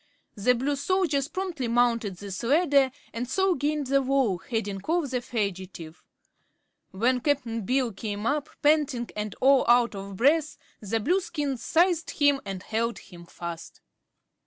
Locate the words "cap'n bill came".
7.19-8.25